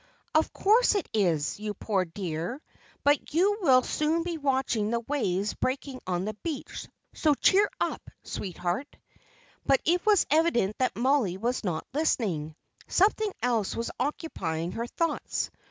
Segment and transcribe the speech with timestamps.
[0.33, 2.59] "Of course it is, you poor dear;
[3.03, 8.09] but you will soon be watching the waves breaking on the beach, so cheer up,
[8.23, 8.87] sweetheart."
[9.63, 12.55] But it was evident that Mollie was not listening.
[12.87, 15.51] Something else was occupying her thoughts.